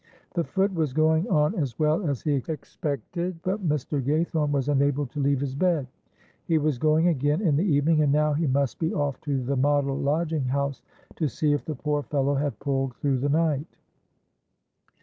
[0.33, 4.01] "The foot was going on as well as he expected, but Mr.
[4.01, 5.85] Gaythorne was unable to leave his bed.
[6.45, 9.55] He was going again in the evening, and now he must be off to the
[9.55, 10.81] model lodging house
[11.17, 13.77] to see if the poor fellow had pulled through the night."